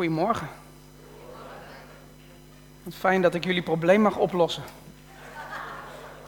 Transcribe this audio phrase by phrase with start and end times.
[0.00, 0.48] Goedemorgen.
[2.82, 4.62] Wat fijn dat ik jullie probleem mag oplossen.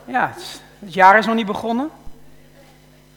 [0.05, 1.91] Ja, het, jaar is nog niet begonnen.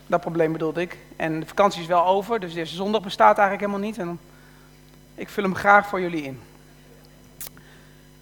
[0.08, 0.98] Dat probleem bedoelde ik.
[1.16, 3.98] En de vakantie is wel over, dus deze zondag bestaat eigenlijk helemaal niet.
[3.98, 4.20] En
[5.16, 6.42] ik vul hem graag voor jullie in.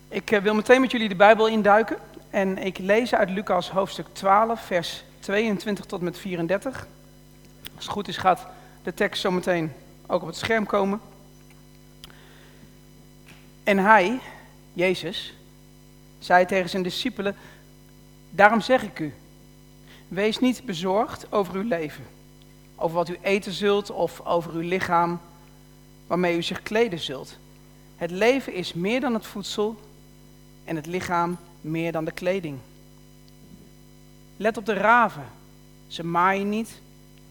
[0.08, 1.98] Ik eh, wil meteen met jullie de Bijbel induiken.
[2.30, 6.88] En ik lees uit Lucas hoofdstuk 12, vers 22 tot met 34.
[7.76, 8.48] Als het goed is gaat
[8.84, 9.74] de tekst zo meteen
[10.08, 11.02] ook op het scherm komen.
[13.64, 14.20] En hij,
[14.74, 15.34] Jezus,
[16.20, 17.36] zei tegen zijn discipelen,
[18.30, 19.14] daarom zeg ik u,
[20.08, 22.04] wees niet bezorgd over uw leven,
[22.76, 25.20] over wat u eten zult of over uw lichaam,
[26.08, 27.38] waarmee u zich kleden zult.
[27.96, 29.80] Het leven is meer dan het voedsel
[30.64, 32.58] en het lichaam meer dan de kleding.
[34.38, 35.26] Let op de raven.
[35.88, 36.70] Ze maaien niet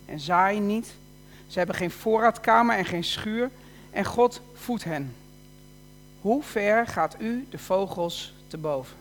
[0.07, 0.95] en zaaien niet.
[1.47, 3.51] Ze hebben geen voorraadkamer en geen schuur.
[3.91, 5.15] En God voedt hen.
[6.23, 8.97] Hoe ver gaat u de vogels te boven?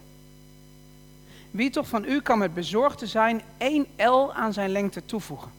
[1.52, 5.52] Wie toch van u kan met bezorgd zijn één L aan zijn lengte toevoegen?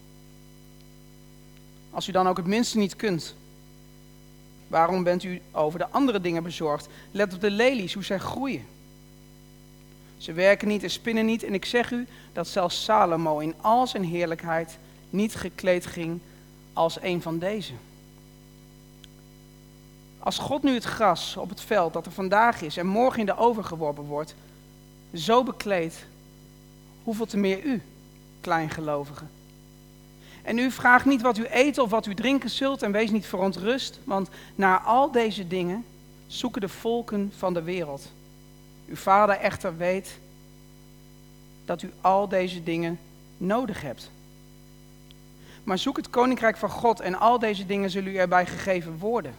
[1.90, 3.34] Als u dan ook het minste niet kunt,
[4.68, 6.88] waarom bent u over de andere dingen bezorgd?
[7.10, 8.64] Let op de lelies, hoe zij groeien.
[10.16, 11.42] Ze werken niet en spinnen niet.
[11.42, 14.78] En ik zeg u dat zelfs Salomo in al zijn heerlijkheid
[15.10, 16.20] niet gekleed ging
[16.72, 17.72] als een van deze.
[20.22, 23.26] Als God nu het gras op het veld dat er vandaag is en morgen in
[23.26, 24.34] de oven geworpen wordt,
[25.14, 26.06] zo bekleedt,
[27.02, 27.82] hoeveel te meer u,
[28.40, 29.30] kleingelovigen.
[30.42, 33.26] En u vraagt niet wat u eten of wat u drinken zult en wees niet
[33.26, 35.84] verontrust, want naar al deze dingen
[36.26, 38.12] zoeken de volken van de wereld.
[38.88, 40.18] Uw vader echter weet
[41.64, 42.98] dat u al deze dingen
[43.36, 44.10] nodig hebt.
[45.64, 49.34] Maar zoek het koninkrijk van God en al deze dingen zullen u erbij gegeven worden.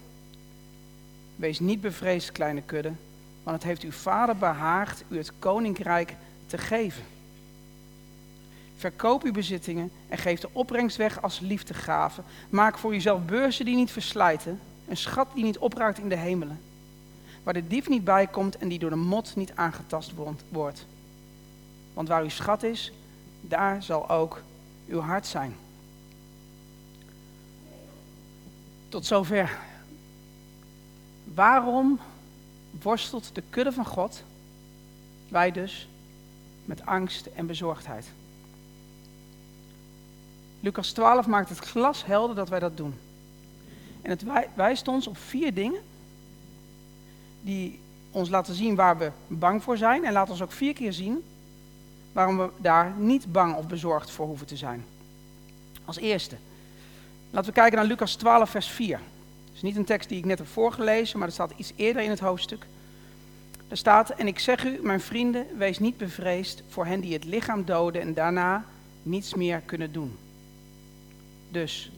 [1.36, 2.92] Wees niet bevreesd, kleine kudde,
[3.44, 7.03] want het heeft uw vader behaagd u het koninkrijk te geven.
[8.78, 12.21] Verkoop uw bezittingen en geef de opbrengst weg als liefdegave.
[12.49, 16.60] Maak voor uzelf beurzen die niet verslijten, een schat die niet opraakt in de hemelen,
[17.44, 20.14] waar de dief niet bij komt en die door de mot niet aangetast
[20.50, 20.86] wordt.
[21.94, 22.92] Want waar uw schat is,
[23.42, 24.42] daar zal ook
[24.88, 25.55] uw hart zijn.
[28.89, 29.60] Tot zover.
[31.33, 31.99] Waarom
[32.82, 34.23] worstelt de kudde van God,
[35.30, 35.88] wij dus,
[36.66, 38.05] met angst en bezorgdheid?
[40.60, 42.95] Lucas 12 maakt het glashelder dat wij dat doen.
[44.02, 44.23] En het
[44.55, 45.82] wijst ons op vier dingen
[47.42, 47.80] die
[48.11, 50.05] ons laten zien waar we bang voor zijn.
[50.05, 51.23] En laat ons ook vier keer zien
[52.11, 54.86] waarom we daar niet bang of bezorgd voor hoeven te zijn.
[55.86, 56.36] Als eerste,
[57.30, 59.00] laten we kijken naar Lucas 12, vers 4.
[59.64, 62.20] Niet een tekst die ik net heb voorgelezen, maar er staat iets eerder in het
[62.20, 62.66] hoofdstuk.
[63.68, 67.24] Er staat, en ik zeg u, mijn vrienden, wees niet bevreesd voor hen die het
[67.24, 68.66] lichaam doden en daarna
[69.04, 70.18] niets meer kunnen doen.
[71.52, 71.92] Dus,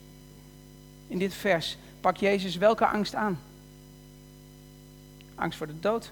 [1.08, 3.40] in dit vers pak Jezus welke angst aan?
[5.36, 6.12] Angst voor de dood.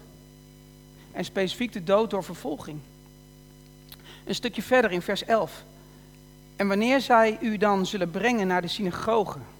[1.12, 2.80] En specifiek de dood door vervolging.
[4.24, 5.64] Een stukje verder in vers 11.
[6.56, 9.53] En wanneer zij u dan zullen brengen naar de synagogen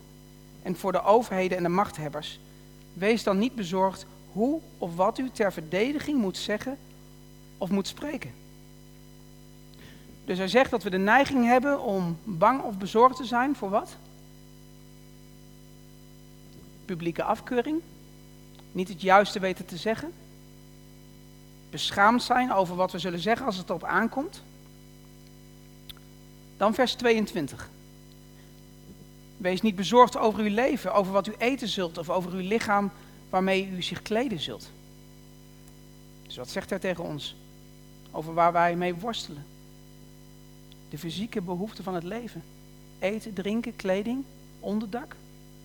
[0.64, 2.40] en voor de overheden en de machthebbers,
[2.92, 6.78] wees dan niet bezorgd hoe of wat u ter verdediging moet zeggen
[7.58, 8.32] of moet spreken.
[10.24, 13.70] Dus hij zegt dat we de neiging hebben om bang of bezorgd te zijn voor
[13.70, 13.96] wat?
[16.84, 17.80] Publieke afkeuring,
[18.72, 20.12] niet het juiste weten te zeggen,
[21.70, 24.42] beschaamd zijn over wat we zullen zeggen als het erop aankomt.
[26.56, 27.68] Dan vers 22.
[29.44, 32.90] Wees niet bezorgd over uw leven, over wat u eten zult of over uw lichaam
[33.30, 34.70] waarmee u zich kleden zult.
[36.26, 37.36] Dus wat zegt hij tegen ons?
[38.10, 39.44] Over waar wij mee worstelen.
[40.88, 42.42] De fysieke behoeften van het leven.
[42.98, 44.24] Eten, drinken, kleding,
[44.60, 45.16] onderdak,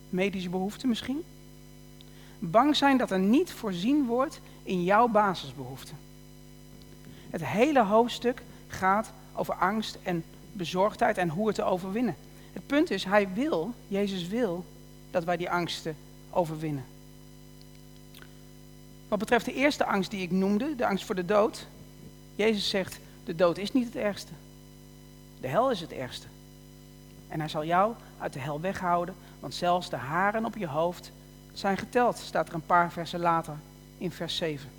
[0.08, 1.24] medische behoeften misschien.
[2.38, 5.96] Bang zijn dat er niet voorzien wordt in jouw basisbehoeften.
[7.30, 12.16] Het hele hoofdstuk gaat over angst en bezorgdheid en hoe het te overwinnen.
[12.52, 14.64] Het punt is, hij wil, Jezus wil,
[15.10, 15.96] dat wij die angsten
[16.30, 16.84] overwinnen.
[19.08, 21.66] Wat betreft de eerste angst die ik noemde, de angst voor de dood,
[22.34, 24.32] Jezus zegt, de dood is niet het ergste.
[25.40, 26.26] De hel is het ergste.
[27.28, 31.10] En hij zal jou uit de hel weghouden, want zelfs de haren op je hoofd
[31.52, 33.54] zijn geteld, staat er een paar versen later
[33.98, 34.70] in vers 7.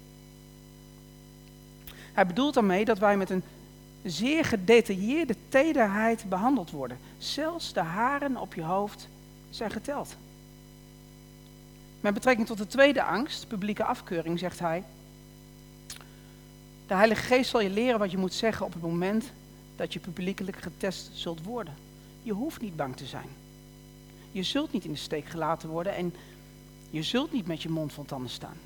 [2.14, 3.44] Hij bedoelt daarmee dat wij met een
[4.04, 6.98] zeer gedetailleerde tederheid behandeld worden.
[7.18, 9.08] Zelfs de haren op je hoofd
[9.50, 10.16] zijn geteld.
[12.02, 14.84] Met betrekking tot de tweede angst, publieke afkeuring, zegt hij:
[16.88, 19.32] De Heilige Geest zal je leren wat je moet zeggen op het moment
[19.76, 21.74] dat je publiekelijk getest zult worden.
[22.24, 23.30] Je hoeft niet bang te zijn.
[24.32, 26.14] Je zult niet in de steek gelaten worden en
[26.90, 28.58] je zult niet met je mond van tanden staan.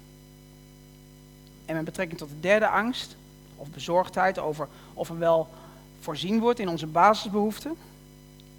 [1.65, 3.15] En met betrekking tot de derde angst,
[3.55, 5.49] of bezorgdheid over of er wel
[5.99, 7.75] voorzien wordt in onze basisbehoeften.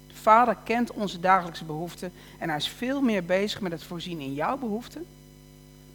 [0.07, 4.19] De Vader kent onze dagelijkse behoeften en hij is veel meer bezig met het voorzien
[4.19, 5.05] in jouw behoeften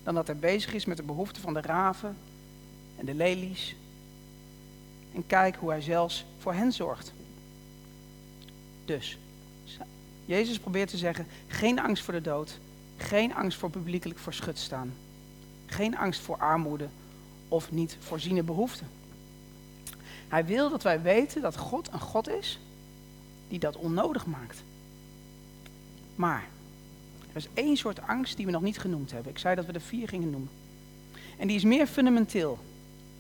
[0.03, 2.17] dan dat hij bezig is met de behoeften van de raven
[2.97, 3.77] en de lelies.
[5.15, 7.13] En kijk hoe hij zelfs voor hen zorgt.
[8.85, 9.19] Dus,
[10.25, 12.59] Jezus probeert te zeggen, geen angst voor de dood,
[12.97, 14.93] geen angst voor publiekelijk voor staan,
[15.67, 16.89] geen angst voor armoede
[17.53, 18.87] of niet voorziene behoeften.
[20.29, 22.59] Hij wil dat wij weten dat God een God is
[23.49, 24.63] die dat onnodig maakt.
[26.15, 26.45] Maar
[27.31, 29.33] er is één soort angst die we nog niet genoemd hebben.
[29.33, 30.51] Ik zei dat we de vier gingen noemen.
[31.39, 32.59] En die is meer fundamenteel,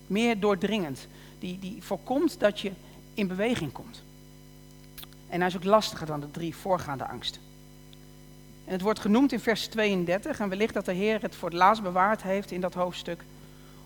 [0.06, 1.06] meer doordringend.
[1.38, 2.72] Die, die voorkomt dat je
[3.14, 4.02] in beweging komt.
[5.28, 7.40] En hij is ook lastiger dan de drie voorgaande angsten.
[8.64, 11.58] En het wordt genoemd in vers 32 en wellicht dat de Heer het voor het
[11.58, 13.24] laatst bewaard heeft in dat hoofdstuk,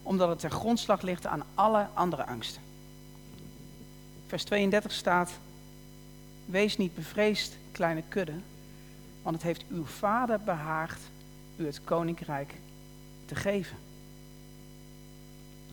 [0.06, 2.62] omdat het ter grondslag ligt aan alle andere angsten.
[4.26, 5.30] Vers 32 staat,
[6.44, 8.34] wees niet bevreesd, kleine kudde,
[9.22, 11.00] want het heeft uw vader behaagd
[11.56, 12.54] u het koninkrijk
[13.24, 13.76] te geven.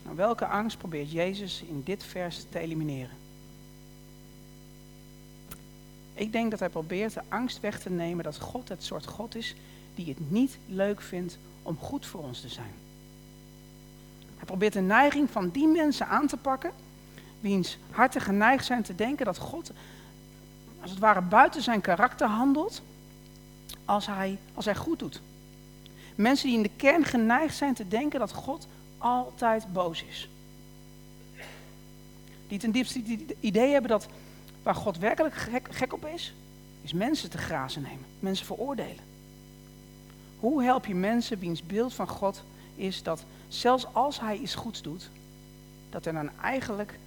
[0.02, 3.16] Nou, welke angst probeert Jezus in dit vers te elimineren?
[6.14, 9.34] Ik denk dat hij probeert de angst weg te nemen dat God het soort God
[9.34, 9.54] is
[9.94, 12.83] die het niet leuk vindt om goed voor ons te zijn.
[14.44, 16.72] Hij probeert de neiging van die mensen aan te pakken,
[17.40, 19.70] wiens harten geneigd zijn te denken dat God
[20.80, 22.82] als het ware buiten zijn karakter handelt
[23.84, 25.20] als hij, als hij goed doet.
[26.14, 28.66] Mensen die in de kern geneigd zijn te denken dat God
[28.98, 30.28] altijd boos is.
[32.48, 34.06] Die ten diepste het idee hebben dat
[34.62, 36.34] waar God werkelijk gek, gek op is,
[36.82, 39.04] is mensen te grazen nemen, mensen veroordelen.
[40.40, 42.42] Hoe help je mensen wiens beeld van God
[42.76, 45.10] is dat zelfs als hij iets goeds doet,
[45.90, 46.98] dat hij dan eigenlijk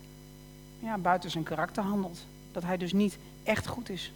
[0.79, 2.25] ja, buiten zijn karakter handelt.
[2.51, 4.11] Dat hij dus niet echt goed is.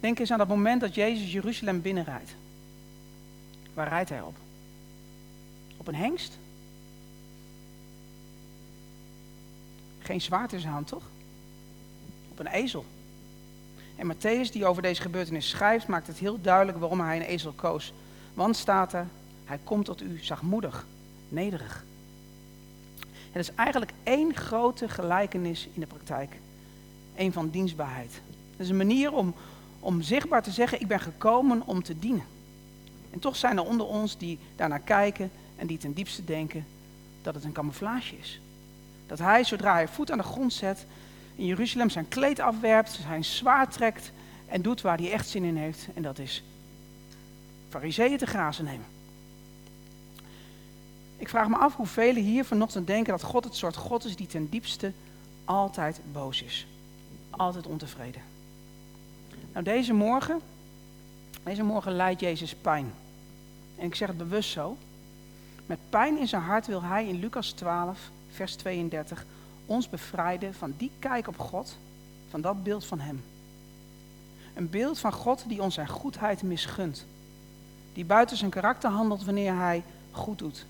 [0.00, 2.34] Denk eens aan dat moment dat Jezus Jeruzalem binnenrijdt.
[3.74, 4.36] Waar rijdt hij op?
[5.76, 6.38] Op een hengst?
[9.98, 11.02] Geen zwaard in zijn hand, toch?
[12.30, 12.84] Op een ezel.
[13.96, 17.52] En Matthäus, die over deze gebeurtenis schrijft, maakt het heel duidelijk waarom hij een ezel
[17.52, 17.92] koos.
[18.34, 19.06] Want staat er,
[19.44, 20.86] hij komt tot u zachtmoedig,
[21.28, 21.84] nederig.
[23.32, 26.36] Het is eigenlijk één grote gelijkenis in de praktijk.
[27.16, 28.12] Eén van dienstbaarheid.
[28.50, 29.34] Het is een manier om,
[29.80, 32.24] om zichtbaar te zeggen, ik ben gekomen om te dienen.
[33.10, 36.66] En toch zijn er onder ons die daarnaar kijken en die ten diepste denken
[37.22, 38.40] dat het een camouflage is.
[39.06, 40.86] Dat hij, zodra hij voet aan de grond zet,
[41.36, 44.12] in Jeruzalem zijn kleed afwerpt, zijn zwaard trekt
[44.46, 45.86] en doet waar hij echt zin in heeft.
[45.94, 46.42] En dat is
[47.72, 48.86] fariseeën te grazen nemen.
[51.16, 54.26] Ik vraag me af hoe hier vanochtend denken dat God het soort God is die
[54.26, 54.92] ten diepste
[55.44, 56.66] altijd boos is.
[57.30, 58.22] Altijd ontevreden.
[59.52, 60.40] Nou, deze morgen,
[61.42, 62.92] deze morgen lijdt Jezus pijn.
[63.76, 64.76] En ik zeg het bewust zo.
[65.66, 69.24] Met pijn in zijn hart wil hij in Lucas 12, vers 32,
[69.66, 71.76] ons bevrijden van die kijk op God,
[72.30, 73.22] van dat beeld van Hem.
[74.54, 77.06] Een beeld van God die ons zijn goedheid misgunt.
[77.92, 80.66] Die buiten zijn karakter handelt wanneer Hij goed doet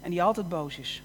[0.00, 1.02] en die altijd boos is.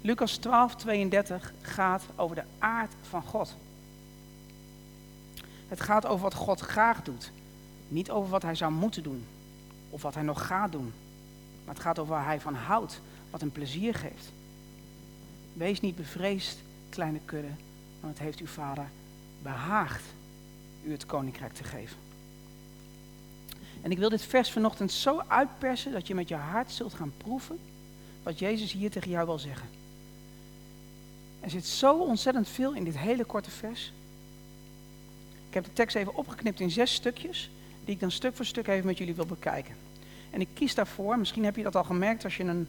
[0.00, 3.54] Lucas 12, 32 gaat over de aard van God.
[5.68, 7.30] Het gaat over wat God graag doet,
[7.88, 9.24] niet over wat hij zou moeten doen
[9.90, 10.92] of wat hij nog gaat doen.
[11.64, 13.00] Maar het gaat over waar hij van houdt,
[13.30, 14.32] wat hem plezier geeft.
[15.52, 17.50] Wees niet bevreesd, kleine kudde,
[18.00, 18.86] want het heeft uw vader
[19.42, 20.04] behaagd
[20.84, 21.96] u het koninkrijk te geven.
[23.82, 27.12] En ik wil dit vers vanochtend zo uitpersen dat je met je hart zult gaan
[27.16, 27.58] proeven
[28.22, 29.68] wat Jezus hier tegen jou wil zeggen.
[31.40, 33.92] Er zit zo ontzettend veel in dit hele korte vers.
[35.48, 37.50] Ik heb de tekst even opgeknipt in zes stukjes,
[37.84, 39.74] die ik dan stuk voor stuk even met jullie wil bekijken.
[40.30, 42.68] En ik kies daarvoor, misschien heb je dat al gemerkt als je een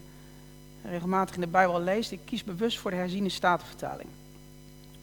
[0.84, 4.10] regelmatig in de Bijbel leest, ik kies bewust voor de herziene statenvertaling.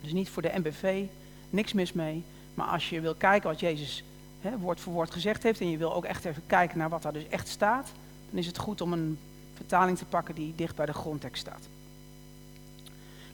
[0.00, 1.04] Dus niet voor de MBV,
[1.50, 2.22] niks mis mee.
[2.54, 4.04] Maar als je wil kijken wat Jezus
[4.40, 7.02] hè, woord voor woord gezegd heeft en je wil ook echt even kijken naar wat
[7.02, 7.88] daar dus echt staat,
[8.30, 9.18] dan is het goed om een
[9.54, 11.68] vertaling te pakken die dicht bij de grondtekst staat.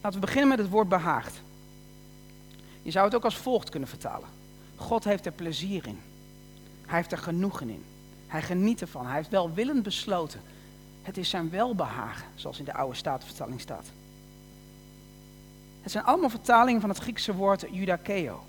[0.00, 1.40] Laten we beginnen met het woord behaagd.
[2.82, 4.28] Je zou het ook als volgt kunnen vertalen.
[4.76, 5.98] God heeft er plezier in.
[6.86, 7.84] Hij heeft er genoegen in.
[8.26, 9.06] Hij geniet ervan.
[9.06, 10.40] Hij heeft welwillend besloten.
[11.02, 13.86] Het is zijn welbehagen, zoals in de oude statenvertaling staat.
[15.82, 18.44] Het zijn allemaal vertalingen van het Griekse woord judakeo.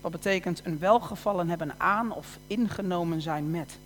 [0.00, 3.78] Wat betekent een welgevallen hebben aan of ingenomen zijn met.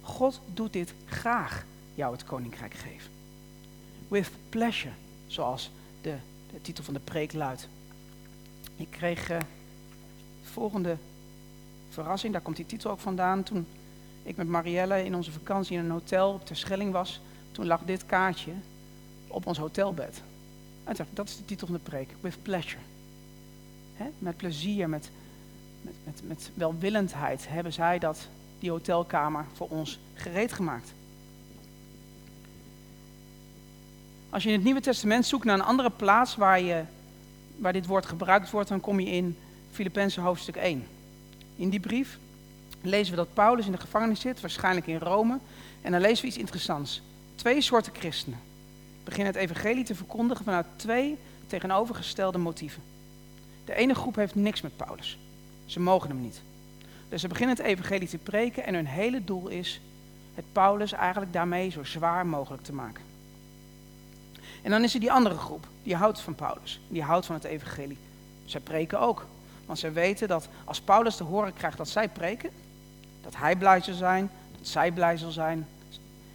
[0.00, 3.10] God doet dit graag, jou het koninkrijk geven.
[4.08, 4.94] With pleasure,
[5.26, 5.70] zoals
[6.02, 6.16] de,
[6.52, 7.68] de titel van de preek luidt.
[8.76, 9.38] Ik kreeg uh,
[10.42, 10.96] volgende
[11.90, 13.42] verrassing, daar komt die titel ook vandaan.
[13.42, 13.66] Toen
[14.22, 17.20] ik met Marielle in onze vakantie in een hotel op Terschelling was,
[17.52, 18.52] toen lag dit kaartje
[19.26, 20.22] op ons hotelbed.
[20.84, 22.82] En dat is de titel van de preek, with pleasure.
[24.18, 25.10] Met plezier, met,
[25.82, 30.92] met, met, met welwillendheid hebben zij dat, die hotelkamer voor ons gereed gemaakt.
[34.30, 36.82] Als je in het Nieuwe Testament zoekt naar een andere plaats waar, je,
[37.56, 39.38] waar dit woord gebruikt wordt, dan kom je in
[39.70, 40.86] Filippenzen hoofdstuk 1.
[41.56, 42.18] In die brief
[42.80, 45.38] lezen we dat Paulus in de gevangenis zit, waarschijnlijk in Rome.
[45.82, 47.02] En dan lezen we iets interessants.
[47.34, 48.38] Twee soorten christenen
[49.04, 52.82] beginnen het evangelie te verkondigen vanuit twee tegenovergestelde motieven.
[53.64, 55.18] De ene groep heeft niks met Paulus.
[55.70, 56.40] Ze mogen hem niet.
[57.08, 59.80] Dus ze beginnen het evangelie te preken en hun hele doel is
[60.34, 63.04] het Paulus eigenlijk daarmee zo zwaar mogelijk te maken.
[64.62, 67.44] En dan is er die andere groep, die houdt van Paulus, die houdt van het
[67.44, 67.98] evangelie.
[68.44, 69.26] Zij preken ook,
[69.66, 72.50] want zij weten dat als Paulus te horen krijgt dat zij preken,
[73.22, 75.66] dat hij blij zal zijn, dat zij blij zal zijn,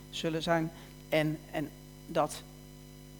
[0.10, 0.72] zullen zijn.
[1.10, 1.70] En, en
[2.08, 2.42] dat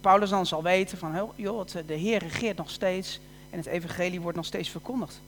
[0.00, 3.20] Paulus dan zal weten van, joh, de Heer regeert nog steeds
[3.50, 5.20] en het evangelie wordt nog steeds verkondigd.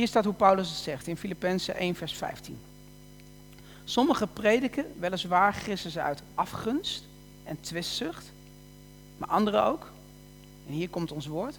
[0.00, 2.58] Hier staat hoe Paulus het zegt in Filippenzen 1 vers 15.
[3.84, 7.04] Sommige prediken weliswaar ze uit afgunst
[7.44, 8.32] en twistzucht,
[9.18, 9.90] maar anderen ook,
[10.66, 11.58] en hier komt ons woord,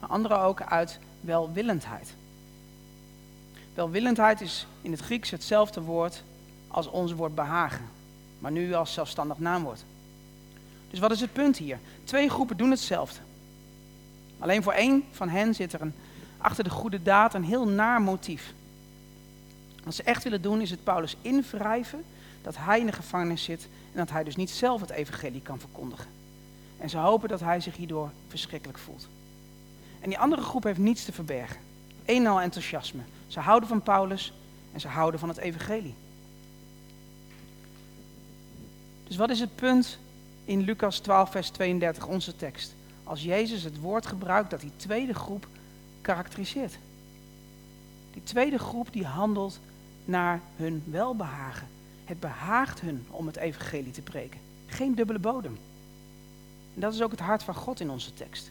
[0.00, 2.14] maar anderen ook uit welwillendheid.
[3.74, 6.22] Welwillendheid is in het Grieks hetzelfde woord
[6.68, 7.84] als ons woord behagen,
[8.38, 9.84] maar nu als zelfstandig naamwoord.
[10.90, 11.78] Dus wat is het punt hier?
[12.04, 13.20] Twee groepen doen hetzelfde.
[14.38, 15.94] Alleen voor één van hen zit er een,
[16.40, 18.52] achter de goede daad een heel naar motief.
[19.84, 22.04] Wat ze echt willen doen is het Paulus invrijven
[22.42, 25.58] dat hij in de gevangenis zit en dat hij dus niet zelf het evangelie kan
[25.58, 26.06] verkondigen.
[26.78, 29.08] En ze hopen dat hij zich hierdoor verschrikkelijk voelt.
[30.00, 31.60] En die andere groep heeft niets te verbergen.
[32.04, 33.02] Een al enthousiasme.
[33.26, 34.32] Ze houden van Paulus
[34.72, 35.94] en ze houden van het evangelie.
[39.06, 39.98] Dus wat is het punt
[40.44, 42.74] in Lucas 12, vers 32, onze tekst?
[43.04, 45.46] Als Jezus het woord gebruikt dat die tweede groep
[46.00, 46.78] karakteriseert.
[48.12, 49.60] Die tweede groep die handelt
[50.04, 51.68] naar hun welbehagen.
[52.04, 54.40] Het behaagt hun om het evangelie te preken.
[54.66, 55.58] Geen dubbele bodem.
[56.74, 58.50] En dat is ook het hart van God in onze tekst.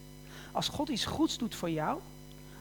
[0.52, 1.98] Als God iets goeds doet voor jou,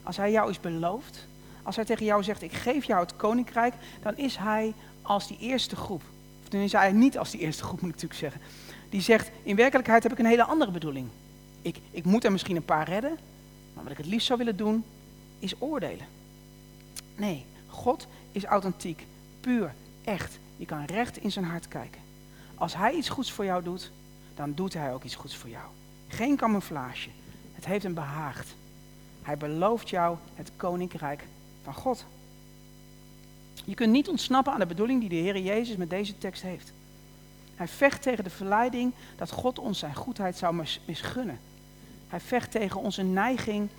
[0.03, 1.27] als Hij jou iets belooft,
[1.63, 5.37] als Hij tegen jou zegt, ik geef jou het koninkrijk, dan is Hij als die
[5.39, 6.01] eerste groep.
[6.43, 8.41] Of dan is Hij niet als die eerste groep, moet ik natuurlijk zeggen.
[8.89, 11.07] Die zegt, in werkelijkheid heb ik een hele andere bedoeling.
[11.61, 13.17] Ik, ik moet er misschien een paar redden,
[13.79, 14.83] maar wat ik het liefst zou willen doen,
[15.39, 16.07] is oordelen.
[17.15, 19.05] Nee, God is authentiek,
[19.39, 20.39] puur, echt.
[20.57, 22.01] Je kan recht in zijn hart kijken.
[22.55, 23.91] Als Hij iets goeds voor jou doet,
[24.35, 25.65] dan doet Hij ook iets goeds voor jou.
[26.07, 27.09] Geen camouflage.
[27.53, 28.55] Het heeft hem behaagd.
[29.21, 31.23] Hij belooft jou het koninkrijk
[31.63, 32.05] van God.
[33.65, 36.73] Je kunt niet ontsnappen aan de bedoeling die de Heer Jezus met deze tekst heeft.
[37.55, 41.39] Hij vecht tegen de verleiding dat God ons zijn goedheid zou misgunnen.
[42.09, 43.69] Hij vecht tegen onze neiging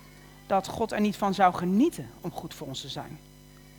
[0.47, 3.19] dat God er niet van zou genieten om goed voor ons te zijn.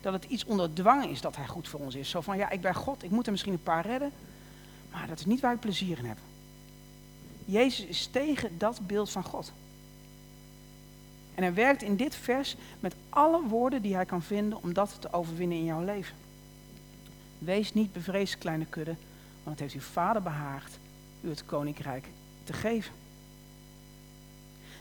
[0.01, 2.09] Dat het iets onder dwang is dat hij goed voor ons is.
[2.09, 4.11] Zo van, ja, ik ben God, ik moet er misschien een paar redden,
[4.91, 6.17] maar dat is niet waar ik plezier in heb.
[7.45, 9.51] Jezus is tegen dat beeld van God.
[11.35, 14.97] En hij werkt in dit vers met alle woorden die hij kan vinden om dat
[14.99, 16.15] te overwinnen in jouw leven.
[17.37, 18.95] Wees niet bevreesd, kleine kudde,
[19.43, 20.77] want het heeft uw vader behaagd
[21.21, 22.07] u het koninkrijk
[22.43, 22.93] te geven.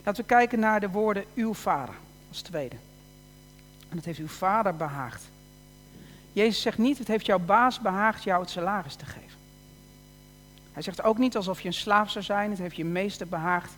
[0.05, 1.95] Laten we kijken naar de woorden uw vader
[2.29, 2.77] als tweede.
[3.89, 5.31] En het heeft uw vader behaagd.
[6.33, 9.39] Jezus zegt niet, het heeft jouw baas behaagd jou het salaris te geven.
[10.73, 13.73] Hij zegt ook niet alsof je een slaaf zou zijn, het heeft je meester behaagd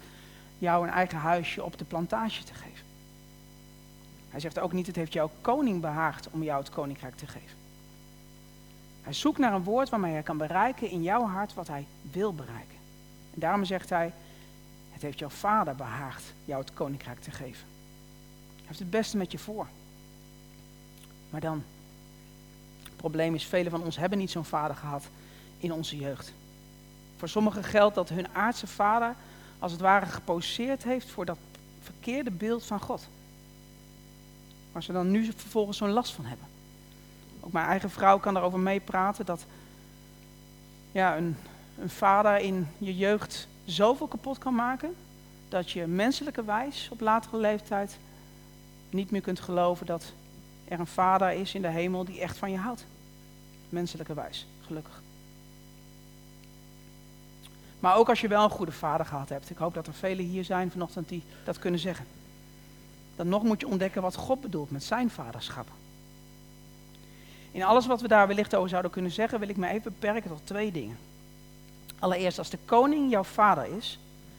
[0.59, 2.85] jou een eigen huisje op de plantage te geven.
[4.31, 7.57] Hij zegt ook niet, het heeft jouw koning behaagd om jou het koninkrijk te geven.
[9.03, 12.35] Hij zoekt naar een woord waarmee hij kan bereiken in jouw hart wat hij wil
[12.35, 12.79] bereiken.
[13.35, 14.13] En daarom zegt hij,
[14.95, 17.67] het heeft jouw vader behaagd jou het koninkrijk te geven.
[18.57, 19.67] Hij heeft het beste met je voor.
[21.31, 21.65] Maar dan,
[22.83, 25.05] het probleem is, velen van ons hebben niet zo'n vader gehad
[25.59, 26.33] in onze jeugd.
[27.17, 29.15] Voor sommigen geldt dat hun aardse vader
[29.59, 31.39] als het ware geposeerd heeft voor dat
[31.83, 33.07] verkeerde beeld van God.
[34.73, 36.47] waar ze dan nu vervolgens zo'n last van hebben.
[37.41, 39.45] Ook mijn eigen vrouw kan daarover meepraten dat
[40.93, 41.37] ja, een,
[41.79, 44.95] een vader in je jeugd zoveel kapot kan maken
[45.49, 47.99] dat je menselijke wijs op latere leeftijd
[48.91, 50.13] niet meer kunt geloven dat
[50.65, 52.85] er een vader is in de hemel die echt van je houdt.
[53.69, 55.03] Menselijke wijs, gelukkig.
[57.81, 59.51] Maar ook als je wel een goede vader gehad hebt.
[59.51, 62.07] Ik hoop dat er velen hier zijn vanochtend die dat kunnen zeggen.
[63.17, 65.69] Dan nog moet je ontdekken wat God bedoelt met zijn vaderschap.
[67.51, 70.31] In alles wat we daar wellicht over zouden kunnen zeggen, wil ik me even beperken
[70.31, 70.97] tot twee dingen.
[72.05, 73.99] Allereerst, als de koning jouw vader is,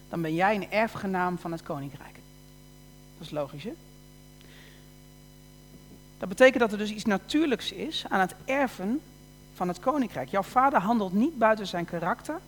[0.10, 2.15] dan ben jij een erfgenaam van het koninkrijk.
[3.17, 3.74] Dat is logisch, hè?
[6.17, 9.01] Dat betekent dat er dus iets natuurlijks is aan het erven
[9.53, 10.29] van het koninkrijk.
[10.29, 12.39] Jouw vader handelt niet buiten zijn karakter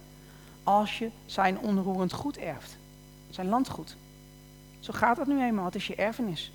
[0.63, 2.77] als je zijn onroerend goed erft.
[3.29, 3.95] Zijn landgoed.
[4.79, 6.51] Zo gaat dat nu eenmaal, het is je erfenis.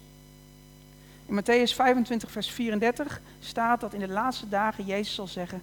[1.26, 5.62] In Matthäus 25, vers 34 staat dat in de laatste dagen Jezus zal zeggen: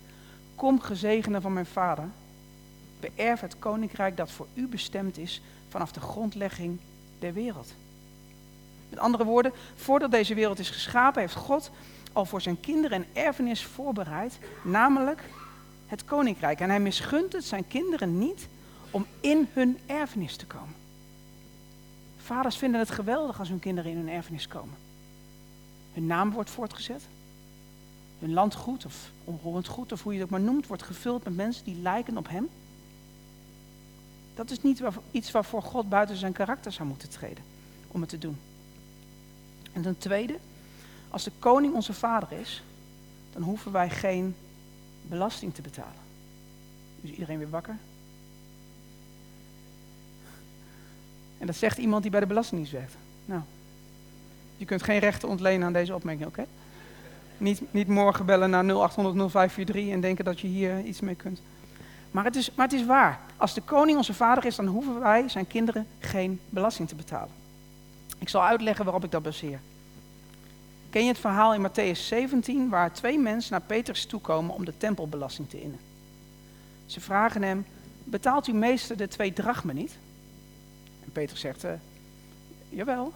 [0.56, 2.10] Kom gezegende van mijn vader,
[3.00, 6.80] beërf het koninkrijk dat voor u bestemd is vanaf de grondlegging
[7.20, 7.74] der wereld.
[8.90, 11.72] Met andere woorden, voordat deze wereld is geschapen, heeft God
[12.14, 15.24] al voor zijn kinderen een erfenis voorbereid, namelijk
[15.88, 16.60] het koninkrijk.
[16.60, 18.48] En hij misgunt het zijn kinderen niet
[18.92, 20.76] om in hun erfenis te komen.
[22.18, 24.76] Vaders vinden het geweldig als hun kinderen in hun erfenis komen.
[25.94, 27.02] Hun naam wordt voortgezet.
[28.20, 31.36] Hun landgoed of onroerend goed, of hoe je het ook maar noemt, wordt gevuld met
[31.36, 32.50] mensen die lijken op hem.
[34.40, 34.82] Dat is niet
[35.12, 37.44] iets waarvoor God buiten zijn karakter zou moeten treden
[37.88, 38.38] om het te doen.
[39.74, 40.38] En ten tweede,
[41.10, 42.64] als de koning onze vader is,
[43.34, 44.36] dan hoeven wij geen
[45.02, 46.02] belasting te betalen.
[47.02, 47.78] Is iedereen weer wakker?
[51.38, 52.96] En dat zegt iemand die bij de Belastingdienst werkt.
[53.26, 53.42] Nou,
[54.58, 56.46] je kunt geen rechten ontlenen aan deze opmerking, oké?
[57.38, 61.42] Niet, niet morgen bellen naar 0800 0543 en denken dat je hier iets mee kunt.
[62.12, 63.20] Maar het, is, maar het is waar.
[63.38, 67.34] Als de koning onze vader is, dan hoeven wij, zijn kinderen, geen belasting te betalen.
[68.18, 69.60] Ik zal uitleggen waarop ik dat baseer.
[70.90, 74.78] Ken je het verhaal in Matthäus 17, waar twee mensen naar Petrus toekomen om de
[74.78, 75.80] tempelbelasting te innen?
[76.86, 77.66] Ze vragen hem,
[78.04, 79.98] betaalt uw meester de twee drachmen niet?
[81.04, 81.72] En Petrus zegt, uh,
[82.70, 83.14] jawel.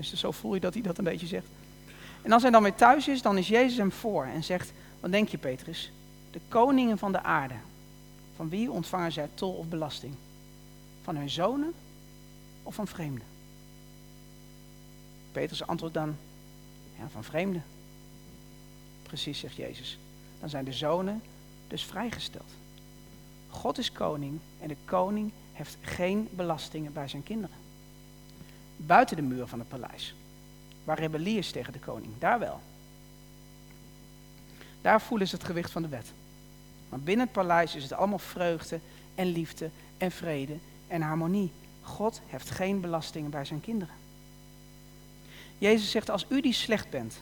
[0.00, 1.46] Zo voel je dat hij dat een beetje zegt.
[2.22, 5.10] En als hij dan weer thuis is, dan is Jezus hem voor en zegt, wat
[5.10, 5.92] denk je Petrus?
[6.30, 7.54] De koningen van de aarde,
[8.40, 10.14] van wie ontvangen zij tol of belasting?
[11.02, 11.74] Van hun zonen
[12.62, 13.26] of van vreemden?
[15.32, 16.16] Petrus antwoordt dan,
[16.98, 17.64] ja, van vreemden.
[19.02, 19.98] Precies, zegt Jezus.
[20.40, 21.22] Dan zijn de zonen
[21.68, 22.50] dus vrijgesteld.
[23.50, 27.56] God is koning en de koning heeft geen belastingen bij zijn kinderen.
[28.76, 30.14] Buiten de muur van het paleis,
[30.84, 32.60] waar rebellie is tegen de koning, daar wel.
[34.80, 36.12] Daar voelen ze het gewicht van de wet.
[36.90, 38.80] Maar binnen het paleis is het allemaal vreugde
[39.14, 40.56] en liefde en vrede
[40.88, 41.50] en harmonie.
[41.82, 43.94] God heeft geen belastingen bij zijn kinderen.
[45.58, 47.20] Jezus zegt, als u die slecht bent,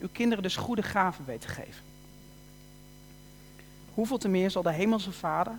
[0.00, 1.82] uw kinderen dus goede gaven weet te geven.
[3.94, 5.52] Hoeveel te meer zal de hemelse vader,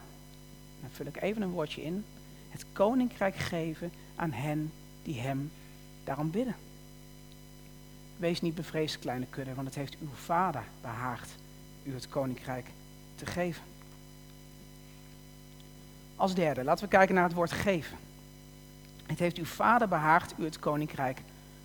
[0.81, 2.05] dan vul ik even een woordje in,
[2.49, 4.71] het koninkrijk geven aan hen
[5.03, 5.51] die hem
[6.03, 6.55] daarom bidden.
[8.17, 11.35] Wees niet bevreesd, kleine kudde, want het heeft uw vader behaagd
[11.83, 12.65] u het koninkrijk
[13.25, 13.63] geven.
[16.15, 17.97] Als derde, laten we kijken naar het woord geven.
[19.05, 21.21] Het heeft uw vader behaagd u het koninkrijk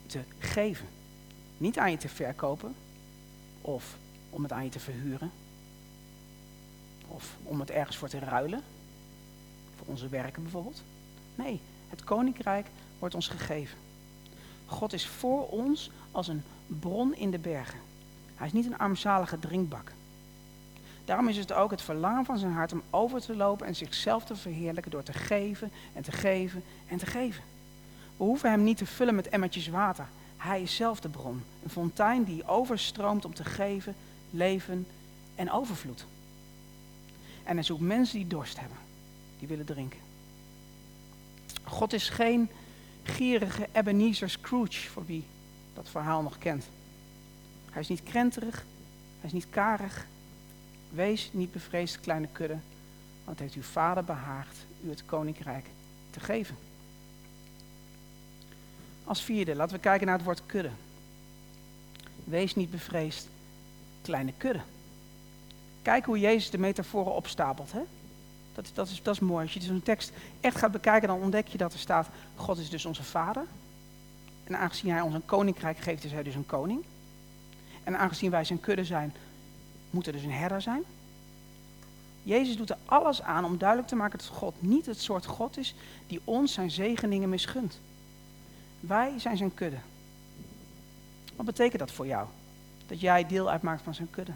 [0.07, 0.87] te geven.
[1.59, 2.75] Niet aan je te verkopen
[3.61, 3.97] of
[4.31, 5.31] om het aan je te verhuren
[7.09, 8.63] of om het ergens voor te ruilen.
[9.77, 10.83] Voor onze werken bijvoorbeeld.
[11.35, 12.67] Nee, het koninkrijk
[12.99, 13.79] wordt ons gegeven.
[14.67, 17.79] God is voor ons als een bron in de bergen.
[18.35, 19.93] Hij is niet een armzalige drinkbak.
[21.09, 24.25] Daarom is het ook het verlangen van zijn hart om over te lopen en zichzelf
[24.25, 27.43] te verheerlijken door te geven en te geven en te geven.
[28.17, 30.07] We hoeven hem niet te vullen met emmertjes water.
[30.37, 33.95] Hij is zelf de bron, een fontein die overstroomt om te geven,
[34.31, 34.87] leven
[35.35, 36.05] en overvloed.
[37.45, 38.79] En hij zoekt mensen die dorst hebben,
[39.39, 40.01] die willen drinken.
[41.65, 42.49] God is geen
[43.03, 45.25] gierige Ebenezer Scrooge, voor wie
[45.75, 46.69] dat verhaal nog kent.
[47.71, 48.65] Hij is niet krenterig,
[49.21, 50.07] hij is niet karig.
[50.91, 52.57] Wees niet bevreesd, kleine kudde,
[53.25, 55.67] want heeft uw vader behaagd u het koninkrijk
[56.11, 56.57] te geven.
[59.05, 60.71] Als vierde, laten we kijken naar het woord kudde.
[62.25, 63.29] Wees niet bevreesd,
[64.03, 64.61] kleine kudde.
[65.83, 67.73] Kijk hoe Jezus de metaforen opstapelt.
[67.73, 67.81] Hè?
[68.55, 69.43] Dat, dat, is, dat is mooi.
[69.43, 72.71] Als je zo'n tekst echt gaat bekijken, dan ontdek je dat er staat: God is
[72.71, 73.45] dus onze vader.
[74.45, 76.85] En aangezien hij ons een koninkrijk geeft, is hij dus een koning.
[77.85, 79.15] En aangezien wij zijn kudde zijn,
[79.91, 80.85] moet er dus een herder zijn.
[82.23, 85.57] Jezus doet er alles aan om duidelijk te maken dat God niet het soort God
[85.57, 85.75] is
[86.07, 87.81] die ons zijn zegeningen misgunt.
[88.81, 89.79] Wij zijn zijn kudde.
[91.37, 92.27] Wat betekent dat voor jou?
[92.87, 94.33] Dat jij deel uitmaakt van zijn kudde.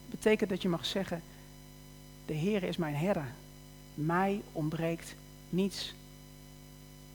[0.00, 1.22] Het betekent dat je mag zeggen,
[2.26, 3.26] de Heer is mijn herder.
[3.94, 5.14] Mij ontbreekt
[5.48, 5.94] niets.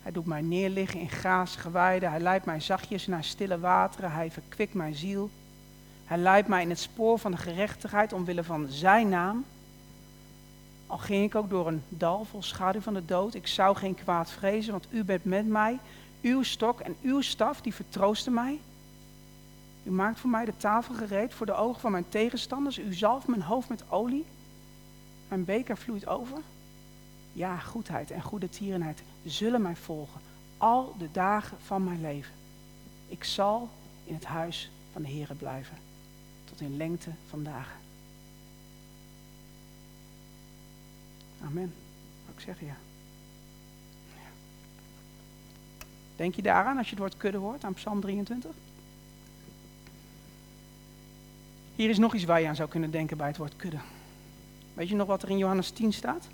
[0.02, 2.10] Hij doet mij neerliggen in grazige weiden.
[2.10, 4.12] Hij leidt mij zachtjes naar stille wateren.
[4.12, 5.30] Hij verkwikt mijn ziel.
[6.06, 9.46] Hij leidt mij in het spoor van de gerechtigheid omwille van zijn naam.
[10.88, 13.96] Al ging ik ook door een dal vol schaduw van de dood, ik zou geen
[13.96, 15.80] kwaad vrezen, want u bent met mij.
[16.22, 18.60] Uw stok en uw staf, die vertroosten mij.
[19.84, 22.80] U maakt voor mij de tafel gereed voor de ogen van mijn tegenstanders.
[22.80, 24.26] U zalft mijn hoofd met olie.
[25.28, 26.38] Mijn beker vloeit over.
[27.34, 30.22] Ja, goedheid en goede tierenheid zullen mij volgen
[30.58, 32.34] al de dagen van mijn leven.
[33.08, 33.70] Ik zal
[34.04, 35.78] in het huis van de Heere blijven
[36.62, 37.78] in lengte van dagen.
[41.44, 41.74] Amen.
[42.26, 42.78] Wat ik zeggen, ja.
[46.16, 48.52] Denk je daaraan als je het woord kudde hoort, aan Psalm 23?
[51.76, 53.80] Hier is nog iets waar je aan zou kunnen denken bij het woord kudde.
[54.74, 56.28] Weet je nog wat er in Johannes 10 staat?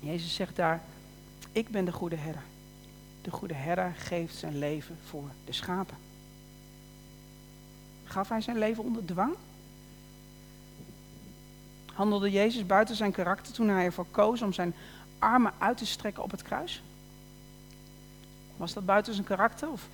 [0.00, 0.82] Jezus zegt daar,
[1.52, 2.42] ik ben de goede herder.
[3.22, 5.96] De goede herder geeft zijn leven voor de schapen.
[8.08, 9.34] Gaf hij zijn leven onder dwang?
[11.92, 14.74] Handelde Jezus buiten zijn karakter toen hij ervoor koos om zijn
[15.18, 16.82] armen uit te strekken op het kruis?
[18.56, 19.70] Was dat buiten zijn karakter?
[19.70, 19.88] Of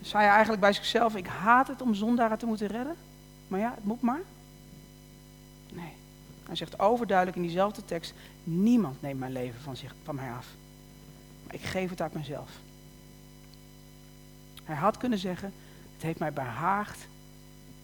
[0.00, 2.96] zei hij eigenlijk bij zichzelf, ik haat het om zondaren te moeten redden?
[3.48, 4.20] Maar ja, het moet maar.
[5.72, 5.92] Nee.
[6.46, 10.46] Hij zegt overduidelijk in diezelfde tekst, niemand neemt mijn leven van, zich, van mij af.
[11.46, 12.50] Maar ik geef het uit mezelf.
[14.64, 15.52] Hij had kunnen zeggen,
[15.94, 17.06] het heeft mij behaagd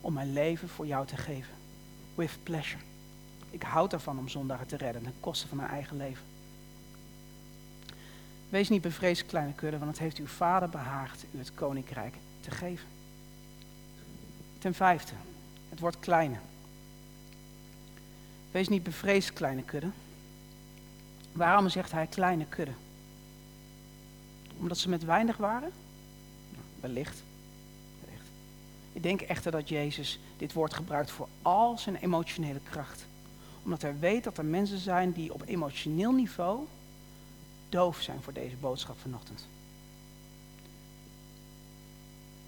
[0.01, 1.55] om mijn leven voor jou te geven.
[2.15, 2.83] With pleasure.
[3.51, 6.25] Ik houd ervan om zondagen te redden ten koste van mijn eigen leven.
[8.49, 12.51] Wees niet bevreesd, kleine kudde, want het heeft uw vader behaagd u het koninkrijk te
[12.51, 12.89] geven.
[14.59, 15.13] Ten vijfde,
[15.69, 16.37] het wordt kleine.
[18.51, 19.91] Wees niet bevreesd, kleine kudde.
[21.33, 22.73] Waarom zegt hij kleine kudde?
[24.59, 25.73] Omdat ze met weinig waren?
[26.81, 26.81] Wellicht.
[26.81, 27.30] Wellicht.
[28.93, 33.07] Ik denk echter dat Jezus dit woord gebruikt voor al zijn emotionele kracht.
[33.63, 36.67] Omdat hij weet dat er mensen zijn die op emotioneel niveau
[37.69, 39.47] doof zijn voor deze boodschap vanochtend.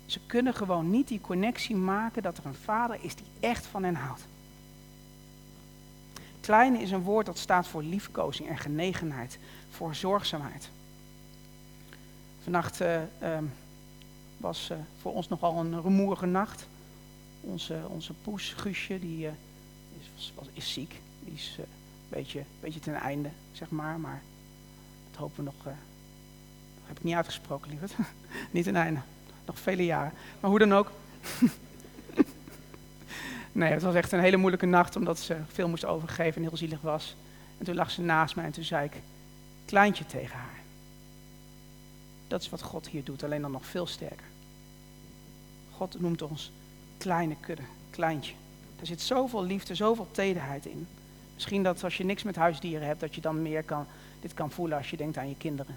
[0.07, 3.85] Ze kunnen gewoon niet die connectie maken dat er een vader is die echt van
[3.85, 4.27] hen houdt.
[6.41, 9.39] Kleine is een woord dat staat voor liefkozing en genegenheid,
[9.71, 10.69] voor zorgzaamheid.
[12.43, 13.39] Vannacht uh, uh,
[14.43, 16.67] was uh, voor ons nogal een rumoerige nacht.
[17.41, 19.33] Onze, onze poes, Guusje, die eh,
[20.17, 21.01] is, was, is, ziek.
[21.25, 21.65] Die is een
[22.09, 24.01] beetje, beetje ten einde, zeg maar.
[24.01, 24.23] Maar
[25.11, 25.55] dat hopen we nog.
[25.65, 25.75] dat
[26.87, 27.93] heb ik niet uitgesproken, lieverd.
[28.51, 29.01] niet ten einde.
[29.45, 30.13] Nog vele jaren.
[30.41, 30.91] Maar hoe dan ook.
[33.53, 36.57] Nee, het was echt een hele moeilijke nacht omdat ze veel moest overgeven en heel
[36.57, 37.17] zielig was.
[37.59, 38.93] En toen lag ze naast mij en toen zei ik,
[39.65, 40.61] kleintje tegen haar.
[42.29, 44.27] Dat is wat God hier doet, alleen dan nog veel sterker.
[45.83, 46.51] God noemt ons
[46.97, 48.33] kleine kudde, kleintje.
[48.81, 50.87] Er zit zoveel liefde, zoveel tederheid in.
[51.35, 53.87] Misschien dat als je niks met huisdieren hebt, dat je dan meer kan,
[54.21, 55.77] dit kan voelen als je denkt aan je kinderen.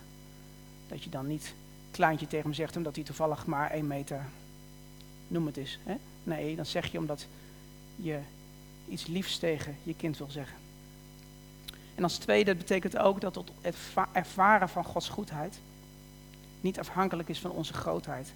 [0.87, 1.53] Dat je dan niet
[1.91, 4.25] kleintje tegen hem zegt omdat hij toevallig maar één meter,
[5.27, 5.79] noem het eens.
[5.83, 5.95] Hè?
[6.23, 7.27] Nee, dan zeg je omdat
[7.95, 8.19] je
[8.89, 10.57] iets liefs tegen je kind wil zeggen.
[11.95, 13.75] En als tweede betekent ook dat het
[14.11, 15.59] ervaren van Gods goedheid
[16.61, 18.33] niet afhankelijk is van onze grootheid.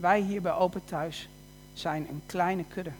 [0.00, 1.28] Wij hier bij Open Thuis
[1.72, 2.90] zijn een kleine kudde.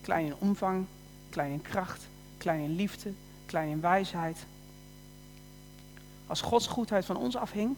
[0.00, 0.86] Klein in omvang,
[1.30, 2.06] klein in kracht,
[2.38, 3.12] klein in liefde,
[3.46, 4.46] klein in wijsheid.
[6.26, 7.76] Als Gods goedheid van ons afhing,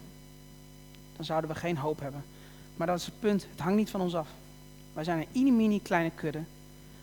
[1.16, 2.24] dan zouden we geen hoop hebben.
[2.76, 4.28] Maar dat is het punt, het hangt niet van ons af.
[4.92, 6.42] Wij zijn een mini kleine kudde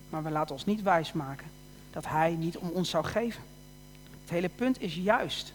[0.09, 1.47] maar we laten ons niet wijsmaken
[1.91, 3.43] dat Hij niet om ons zou geven.
[4.21, 5.53] Het hele punt is juist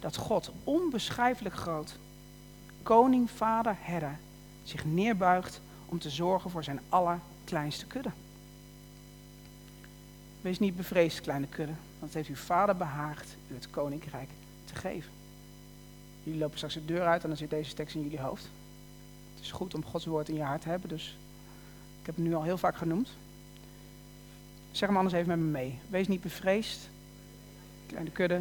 [0.00, 1.98] dat God onbeschrijfelijk groot,
[2.82, 4.18] koning, vader, herder,
[4.68, 8.10] zich neerbuigt om te zorgen voor zijn allerkleinste kudde.
[10.40, 14.28] Wees niet bevreesd, kleine kudde, want het heeft uw vader behaagd u het koninkrijk
[14.64, 15.12] te geven.
[16.22, 18.48] Jullie lopen straks de deur uit en dan zit deze tekst in jullie hoofd.
[19.34, 21.16] Het is goed om Gods woord in je hart te hebben, dus
[22.00, 23.08] ik heb het nu al heel vaak genoemd.
[24.70, 25.78] Zeg hem anders even met me mee.
[25.88, 26.88] Wees niet bevreesd.
[27.86, 28.40] Kleine kudde.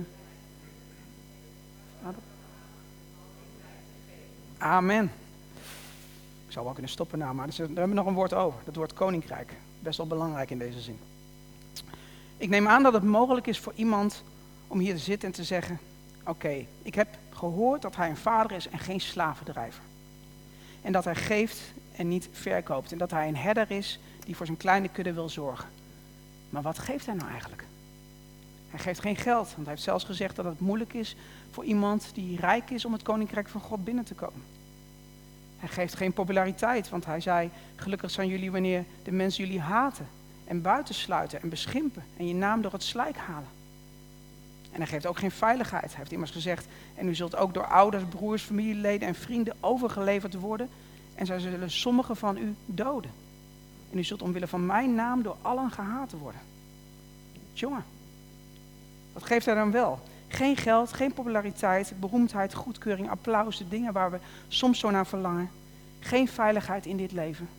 [4.58, 5.12] Amen.
[6.56, 8.60] Zou wel kunnen stoppen nou, maar daar hebben we nog een woord over.
[8.66, 9.54] Dat woord koninkrijk.
[9.80, 11.00] Best wel belangrijk in deze zin.
[12.38, 14.24] Ik neem aan dat het mogelijk is voor iemand
[14.68, 15.80] om hier te zitten en te zeggen:
[16.26, 19.82] Oké, ik heb gehoord dat hij een vader is en geen slavendrijver.
[20.82, 21.62] En dat hij geeft
[21.96, 22.92] en niet verkoopt.
[22.92, 25.70] En dat hij een herder is die voor zijn kleine kudde wil zorgen.
[26.50, 27.66] Maar wat geeft hij nou eigenlijk?
[28.70, 31.16] Hij geeft geen geld, want hij heeft zelfs gezegd dat het moeilijk is
[31.52, 34.55] voor iemand die rijk is om het koninkrijk van God binnen te komen.
[35.66, 40.08] Hij geeft geen populariteit, want hij zei: Gelukkig zijn jullie wanneer de mensen jullie haten
[40.48, 43.48] en buitensluiten en beschimpen en je naam door het slijk halen.
[44.72, 45.86] En hij geeft ook geen veiligheid.
[45.86, 50.34] Hij heeft immers gezegd: En u zult ook door ouders, broers, familieleden en vrienden overgeleverd
[50.34, 50.70] worden.
[51.16, 53.12] En zij zullen sommigen van u doden.
[53.92, 56.42] En u zult omwille van mijn naam door allen gehaat worden.
[57.54, 57.84] Jongen,
[59.14, 60.00] wat geeft hij dan wel?
[60.28, 65.50] Geen geld, geen populariteit, beroemdheid, goedkeuring, applaus, de dingen waar we soms zo naar verlangen.
[66.00, 67.50] Geen veiligheid in dit leven.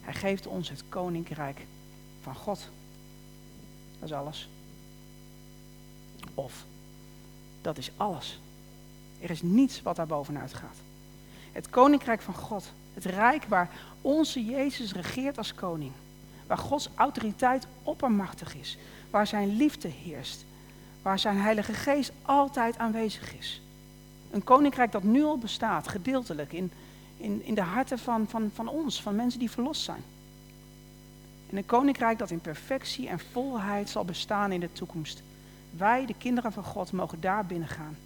[0.00, 1.60] Hij geeft ons het koninkrijk
[2.22, 2.68] van God.
[3.98, 4.48] Dat is alles.
[6.34, 6.64] Of,
[7.62, 8.40] dat is alles.
[9.20, 10.76] Er is niets wat daar bovenuit gaat.
[11.52, 15.92] Het koninkrijk van God, het rijk waar onze Jezus regeert als koning,
[16.46, 18.78] waar Gods autoriteit oppermachtig is,
[19.10, 20.44] waar zijn liefde heerst,
[21.02, 23.60] waar zijn Heilige Geest altijd aanwezig is.
[24.30, 26.72] Een koninkrijk dat nu al bestaat, gedeeltelijk in,
[27.16, 30.02] in, in de harten van, van, van ons, van mensen die verlost zijn.
[31.50, 35.22] En een koninkrijk dat in perfectie en volheid zal bestaan in de toekomst.
[35.76, 37.96] Wij, de kinderen van God, mogen daar binnen gaan.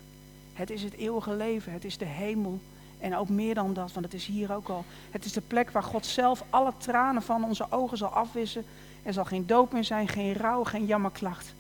[0.53, 2.61] Het is het eeuwige leven, het is de hemel.
[2.99, 4.85] En ook meer dan dat, want het is hier ook al.
[5.11, 8.65] Het is de plek waar God zelf alle tranen van onze ogen zal afwissen.
[9.03, 11.55] Er zal geen dood meer zijn, geen rouw, geen jammerklacht,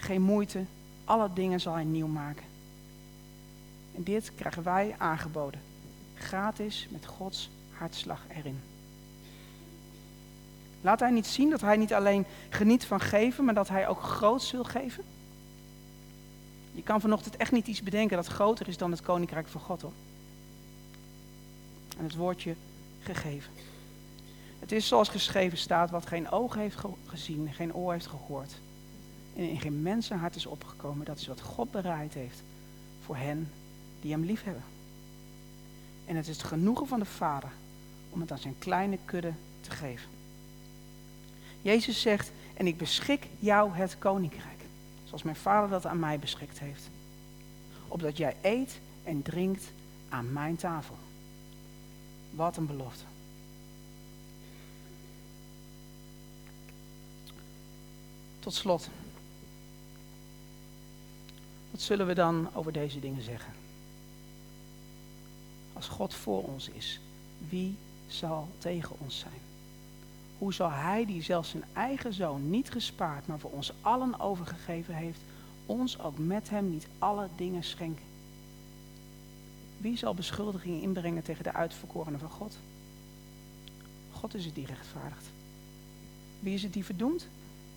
[0.00, 0.64] geen moeite.
[1.04, 2.44] Alle dingen zal hij nieuw maken.
[3.94, 5.60] En dit krijgen wij aangeboden.
[6.14, 8.60] Gratis met Gods hartslag erin.
[10.80, 14.02] Laat hij niet zien dat hij niet alleen geniet van geven, maar dat hij ook
[14.02, 15.04] groots wil geven?
[16.72, 19.82] Je kan vanochtend echt niet iets bedenken dat groter is dan het koninkrijk van God
[19.82, 19.92] hoor.
[21.98, 22.54] En het woordje
[23.02, 23.52] gegeven.
[24.60, 28.52] Het is zoals geschreven staat, wat geen oog heeft gezien, geen oor heeft gehoord.
[29.36, 31.06] En in geen mensenhart is opgekomen.
[31.06, 32.42] Dat is wat God bereid heeft
[33.04, 33.50] voor hen
[34.00, 34.64] die hem lief hebben.
[36.06, 37.50] En het is het genoegen van de Vader
[38.10, 40.08] om het aan zijn kleine kudde te geven.
[41.62, 44.60] Jezus zegt, en ik beschik jou het koninkrijk,
[45.04, 46.90] zoals mijn Vader dat aan mij beschikt heeft.
[47.88, 49.70] Opdat jij eet en drinkt
[50.08, 50.96] aan mijn tafel.
[52.30, 53.04] Wat een belofte.
[58.38, 58.88] Tot slot.
[61.70, 63.52] Wat zullen we dan over deze dingen zeggen?
[65.72, 67.00] Als God voor ons is,
[67.48, 67.76] wie
[68.08, 69.40] zal tegen ons zijn?
[70.38, 74.94] Hoe zal Hij, die zelfs zijn eigen zoon niet gespaard, maar voor ons allen overgegeven
[74.94, 75.20] heeft,
[75.66, 78.04] ons ook met Hem niet alle dingen schenken?
[79.78, 82.56] Wie zal beschuldigingen inbrengen tegen de uitverkorenen van God?
[84.12, 85.26] God is het die rechtvaardigt.
[86.40, 87.26] Wie is het die verdoemt?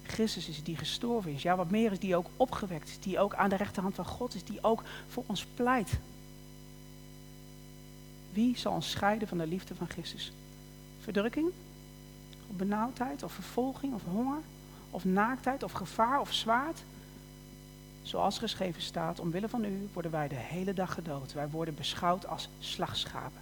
[0.04, 1.42] Christus is die gestorven is.
[1.42, 3.00] Ja, wat meer is die ook opgewekt is.
[3.00, 4.44] Die ook aan de rechterhand van God is.
[4.44, 5.90] Die ook voor ons pleit.
[8.34, 10.32] Wie zal ons scheiden van de liefde van Christus?
[11.00, 11.48] Verdrukking?
[12.50, 13.24] Of benauwdheid?
[13.24, 13.94] Of vervolging?
[13.94, 14.40] Of honger?
[14.92, 15.64] Of naaktheid?
[15.64, 16.20] Of gevaar?
[16.20, 16.84] Of zwaard?
[18.04, 21.34] Zoals geschreven staat, omwille van u worden wij de hele dag gedood.
[21.34, 23.42] Wij worden beschouwd als slagschapen.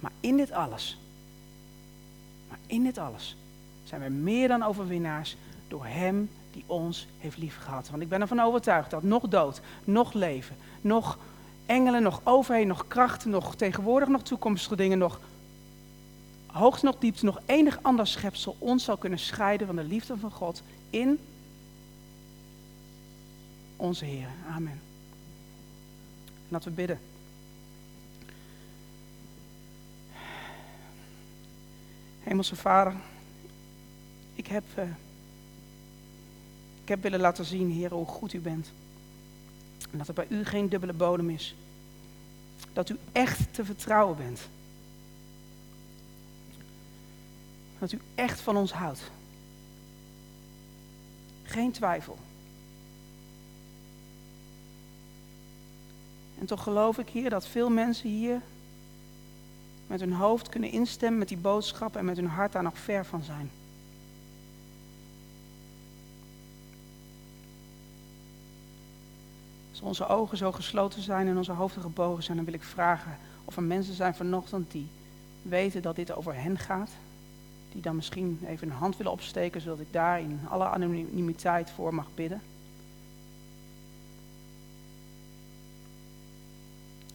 [0.00, 0.98] Maar in dit alles,
[2.48, 3.36] maar in dit alles
[3.84, 5.36] zijn we meer dan overwinnaars
[5.68, 7.90] door Hem die ons heeft liefgehad.
[7.90, 11.18] Want ik ben ervan overtuigd dat nog dood, nog leven, nog
[11.66, 15.20] engelen, nog overheid, nog krachten, nog tegenwoordig, nog toekomstige dingen, nog
[16.46, 20.30] hoogst, nog diepte, nog enig ander schepsel ons zal kunnen scheiden van de liefde van
[20.30, 21.18] God in
[23.76, 24.28] onze Heer.
[24.54, 24.80] Amen.
[26.48, 27.00] Laten we bidden.
[32.22, 32.94] Hemelse Vader,
[34.34, 34.84] ik heb, uh,
[36.88, 38.72] ik heb willen laten zien, Heer, hoe goed u bent.
[39.90, 41.54] En dat er bij u geen dubbele bodem is.
[42.72, 44.40] Dat u echt te vertrouwen bent.
[47.78, 49.10] Dat u echt van ons houdt.
[51.42, 52.18] Geen twijfel.
[56.38, 58.42] En toch geloof ik hier dat veel mensen hier
[59.86, 63.04] met hun hoofd kunnen instemmen met die boodschap en met hun hart daar nog ver
[63.04, 63.50] van zijn.
[69.78, 73.16] Als onze ogen zo gesloten zijn en onze hoofden gebogen zijn, dan wil ik vragen
[73.44, 74.88] of er mensen zijn vanochtend die
[75.42, 76.90] weten dat dit over hen gaat.
[77.72, 81.94] Die dan misschien even een hand willen opsteken, zodat ik daar in alle anonimiteit voor
[81.94, 82.40] mag bidden.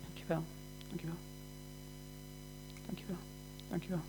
[0.06, 0.44] Dankjewel.
[0.88, 1.16] Dankjewel.
[2.86, 3.18] Dankjewel.
[3.70, 4.02] Dankjewel.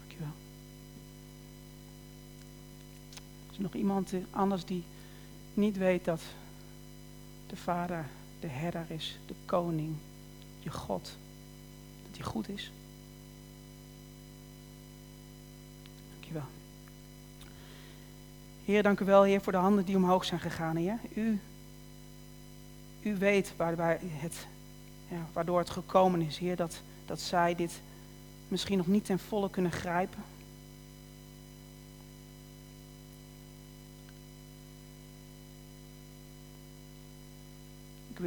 [0.00, 0.32] Dankjewel.
[3.50, 4.84] Is er nog iemand anders die
[5.56, 6.20] niet weet dat
[7.46, 8.06] de Vader
[8.40, 9.94] de herder is, de koning,
[10.58, 11.16] je God,
[12.06, 12.70] dat hij goed is?
[16.12, 16.46] Dankjewel.
[18.64, 20.98] Heer, dank u wel, Heer, voor de handen die omhoog zijn gegaan, Heer.
[21.14, 21.40] U,
[23.02, 24.46] u weet waar, het,
[25.08, 27.80] ja, waardoor het gekomen is, Heer, dat, dat zij dit
[28.48, 30.22] misschien nog niet ten volle kunnen grijpen.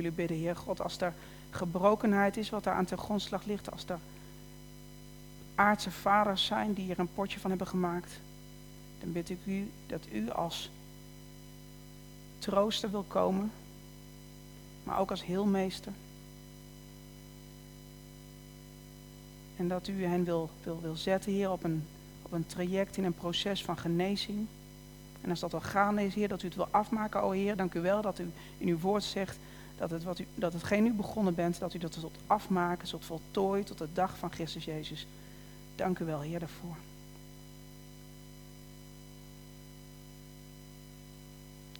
[0.05, 1.13] U bidden, Heer God, als er
[1.49, 3.99] gebrokenheid is wat daar aan ten grondslag ligt, als er
[5.55, 8.19] aardse vaders zijn die er een potje van hebben gemaakt,
[8.99, 10.71] dan bid ik u dat u als
[12.39, 13.51] trooster wil komen,
[14.83, 15.91] maar ook als heelmeester.
[19.57, 21.83] En dat u hen wil, wil, wil zetten, Heer, op een,
[22.21, 24.47] op een traject in een proces van genezing.
[25.21, 27.73] En als dat al gaande is, Heer, dat u het wil afmaken, o Heer, dank
[27.73, 29.37] u wel dat u in uw woord zegt
[29.77, 33.05] dat, het wat u, dat hetgeen u begonnen bent, dat u dat tot afmaken, tot
[33.05, 35.07] voltooien, tot de dag van Christus Jezus.
[35.75, 36.75] Dank u wel, Heer, daarvoor.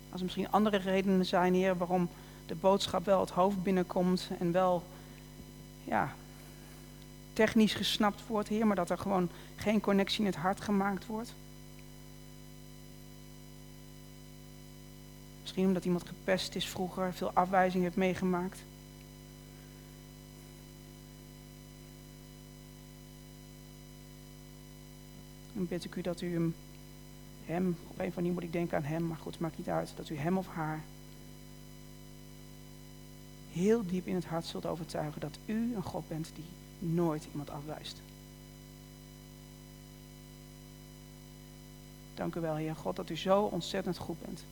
[0.10, 2.10] Als er misschien andere redenen zijn, Heer, waarom
[2.46, 4.84] de boodschap wel het hoofd binnenkomt en wel,
[5.84, 6.14] ja,
[7.34, 11.34] technisch gesnapt wordt, Heer, maar dat er gewoon geen connectie in het hart gemaakt wordt.
[15.66, 18.60] Omdat iemand gepest is vroeger, veel afwijzing heeft meegemaakt.
[25.54, 26.56] Dan bid ik u dat u hem,
[27.46, 29.94] hem, op een van die moet ik denken aan hem, maar goed, maakt niet uit,
[29.96, 30.84] dat u hem of haar
[33.52, 37.50] heel diep in het hart zult overtuigen dat u een God bent die nooit iemand
[37.50, 38.02] afwijst.
[42.14, 44.44] Dank u wel, Heer God, dat u zo ontzettend goed bent.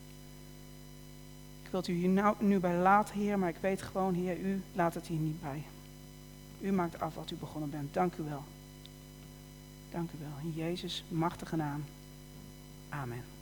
[1.76, 4.94] Het u hier nou, nu bij laten, Heer, maar ik weet gewoon, Heer, u laat
[4.94, 5.62] het hier niet bij.
[6.60, 7.94] U maakt af wat u begonnen bent.
[7.94, 8.42] Dank u wel.
[9.90, 10.50] Dank u wel.
[10.50, 11.84] In Jezus' machtige naam.
[12.88, 13.35] Amen.